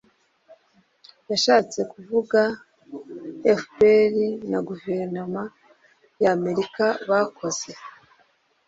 [1.29, 2.39] yashatse kuvuga.
[3.63, 4.13] fpr
[4.51, 5.41] na guverinoma
[6.21, 7.71] y'amerika bakoze